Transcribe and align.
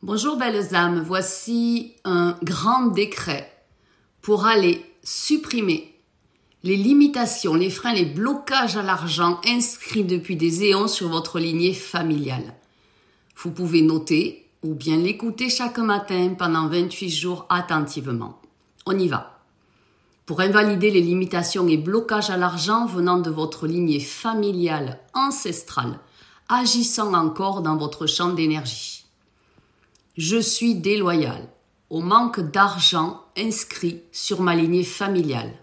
Bonjour 0.00 0.36
belles 0.36 0.76
âmes, 0.76 1.02
voici 1.04 1.96
un 2.04 2.38
grand 2.44 2.86
décret 2.86 3.52
pour 4.22 4.46
aller 4.46 4.86
supprimer 5.02 5.92
les 6.62 6.76
limitations, 6.76 7.54
les 7.54 7.68
freins, 7.68 7.94
les 7.94 8.04
blocages 8.04 8.76
à 8.76 8.84
l'argent 8.84 9.40
inscrits 9.44 10.04
depuis 10.04 10.36
des 10.36 10.62
éons 10.62 10.86
sur 10.86 11.08
votre 11.08 11.40
lignée 11.40 11.74
familiale. 11.74 12.54
Vous 13.38 13.50
pouvez 13.50 13.82
noter 13.82 14.46
ou 14.62 14.72
bien 14.72 14.98
l'écouter 14.98 15.50
chaque 15.50 15.78
matin 15.78 16.32
pendant 16.38 16.68
28 16.68 17.10
jours 17.10 17.46
attentivement. 17.48 18.40
On 18.86 18.96
y 18.96 19.08
va. 19.08 19.40
Pour 20.26 20.40
invalider 20.42 20.92
les 20.92 21.02
limitations 21.02 21.66
et 21.66 21.76
blocages 21.76 22.30
à 22.30 22.36
l'argent 22.36 22.86
venant 22.86 23.18
de 23.18 23.30
votre 23.30 23.66
lignée 23.66 23.98
familiale 23.98 25.00
ancestrale, 25.12 25.98
agissant 26.48 27.14
encore 27.14 27.62
dans 27.62 27.76
votre 27.76 28.06
champ 28.06 28.28
d'énergie. 28.28 28.97
Je 30.18 30.36
suis 30.36 30.74
déloyal 30.74 31.48
au 31.90 32.00
manque 32.00 32.40
d'argent 32.40 33.22
inscrit 33.36 34.02
sur 34.10 34.40
ma 34.40 34.56
lignée 34.56 34.82
familiale. 34.82 35.54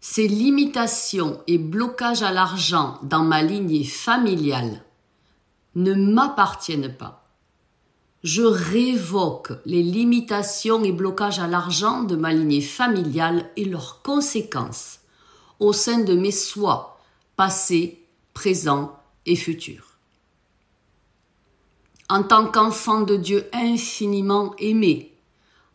Ces 0.00 0.26
limitations 0.26 1.40
et 1.46 1.58
blocages 1.58 2.24
à 2.24 2.32
l'argent 2.32 2.98
dans 3.04 3.22
ma 3.22 3.40
lignée 3.40 3.84
familiale 3.84 4.82
ne 5.76 5.94
m'appartiennent 5.94 6.92
pas. 6.92 7.30
Je 8.24 8.42
révoque 8.42 9.52
les 9.64 9.84
limitations 9.84 10.82
et 10.82 10.90
blocages 10.90 11.38
à 11.38 11.46
l'argent 11.46 12.02
de 12.02 12.16
ma 12.16 12.32
lignée 12.32 12.60
familiale 12.60 13.48
et 13.54 13.64
leurs 13.64 14.02
conséquences 14.02 14.98
au 15.60 15.72
sein 15.72 16.00
de 16.00 16.14
mes 16.14 16.32
soins 16.32 16.88
passés, 17.36 18.08
présents 18.34 18.98
et 19.24 19.36
futurs. 19.36 19.87
En 22.10 22.22
tant 22.22 22.46
qu'enfant 22.46 23.02
de 23.02 23.16
Dieu 23.16 23.48
infiniment 23.52 24.54
aimé, 24.58 25.14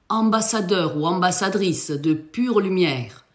ambassadeur 0.09 0.97
ou 0.97 1.05
ambassadrice 1.05 1.91
de 1.91 2.13
pure 2.13 2.59
lumière, 2.59 3.25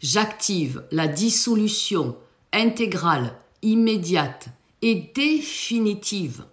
j'active 0.00 0.84
la 0.90 1.06
dissolution 1.06 2.16
intégrale, 2.52 3.34
immédiate 3.62 4.48
et 4.82 5.10
définitive 5.14 6.44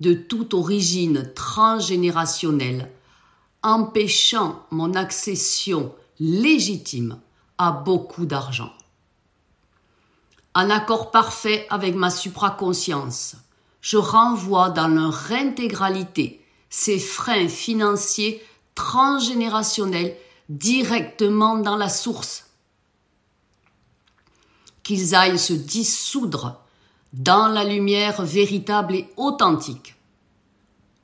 de 0.00 0.12
toute 0.12 0.52
origine 0.52 1.32
transgénérationnelle, 1.34 2.90
empêchant 3.62 4.66
mon 4.70 4.94
accession 4.94 5.94
légitime 6.18 7.18
à 7.56 7.72
beaucoup 7.72 8.26
d'argent. 8.26 8.72
En 10.54 10.68
accord 10.68 11.10
parfait 11.10 11.66
avec 11.70 11.94
ma 11.94 12.10
supraconscience, 12.10 13.36
je 13.80 13.96
renvoie 13.96 14.70
dans 14.70 14.88
leur 14.88 15.32
intégralité 15.32 16.44
ces 16.68 16.98
freins 16.98 17.48
financiers 17.48 18.42
transgénérationnels 18.74 20.16
directement 20.48 21.58
dans 21.58 21.76
la 21.76 21.88
source. 21.88 22.46
Qu'ils 24.82 25.14
aillent 25.14 25.38
se 25.38 25.52
dissoudre 25.52 26.60
dans 27.12 27.48
la 27.48 27.64
lumière 27.64 28.22
véritable 28.22 28.94
et 28.94 29.08
authentique, 29.16 29.96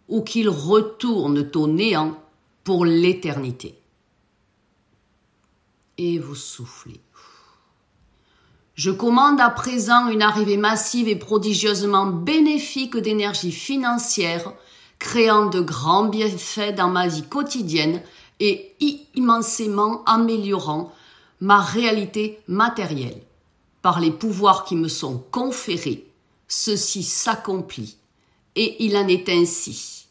ou 0.09 0.23
qu'ils 0.23 0.49
retournent 0.49 1.51
au 1.55 1.67
néant 1.67 2.21
pour 2.63 2.85
l'éternité. 2.85 3.79
Et 5.99 6.19
vous 6.19 6.35
soufflez. 6.35 7.01
Je 8.77 8.91
commande 8.91 9.41
à 9.41 9.49
présent 9.49 10.09
une 10.09 10.21
arrivée 10.21 10.59
massive 10.59 11.09
et 11.09 11.17
prodigieusement 11.17 12.07
bénéfique 12.07 12.99
d'énergie 12.99 13.51
financière, 13.51 14.53
créant 14.99 15.47
de 15.47 15.61
grands 15.61 16.05
bienfaits 16.05 16.75
dans 16.77 16.91
ma 16.91 17.09
vie 17.09 17.23
quotidienne 17.23 18.03
et 18.39 18.75
immensément 19.15 20.05
améliorant 20.05 20.93
ma 21.41 21.59
réalité 21.59 22.39
matérielle. 22.49 23.23
Par 23.81 23.99
les 23.99 24.11
pouvoirs 24.11 24.65
qui 24.65 24.77
me 24.77 24.89
sont 24.89 25.25
conférés, 25.31 26.07
ceci 26.47 27.03
s'accomplit, 27.03 27.97
et 28.57 28.85
il 28.85 28.95
en 28.99 29.09
est 29.09 29.31
ainsi. 29.31 30.07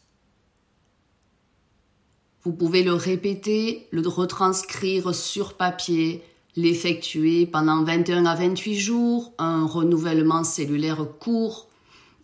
Vous 2.42 2.52
pouvez 2.52 2.82
le 2.82 2.94
répéter, 2.94 3.86
le 3.92 4.06
retranscrire 4.08 5.14
sur 5.14 5.54
papier, 5.54 6.24
l'effectuer 6.56 7.46
pendant 7.46 7.84
21 7.84 8.24
à 8.26 8.34
28 8.34 8.78
jours, 8.78 9.32
un 9.38 9.66
renouvellement 9.66 10.42
cellulaire 10.42 11.06
court. 11.20 11.68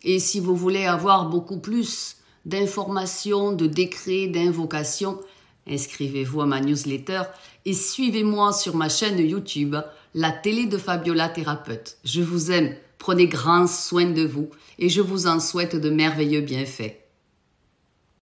Et 0.04 0.19
si 0.19 0.41
vous 0.41 0.56
voulez 0.56 0.87
avoir 0.87 1.28
beaucoup 1.28 1.59
plus 1.59 2.16
d'informations, 2.44 3.53
de 3.53 3.66
décrets, 3.66 4.26
d'invocations, 4.26 5.20
inscrivez-vous 5.69 6.41
à 6.41 6.47
ma 6.47 6.60
newsletter 6.60 7.22
et 7.65 7.75
suivez-moi 7.75 8.53
sur 8.53 8.75
ma 8.75 8.88
chaîne 8.88 9.19
YouTube, 9.19 9.76
la 10.15 10.32
télé 10.32 10.66
de 10.66 10.78
Fabiola 10.78 11.28
Thérapeute. 11.28 11.99
Je 12.04 12.22
vous 12.22 12.50
aime, 12.50 12.75
prenez 12.99 13.26
grand 13.26 13.69
soin 13.69 14.10
de 14.10 14.25
vous 14.25 14.49
et 14.78 14.88
je 14.88 15.00
vous 15.00 15.26
en 15.26 15.38
souhaite 15.38 15.76
de 15.76 15.91
merveilleux 15.91 16.41
bienfaits. 16.41 17.02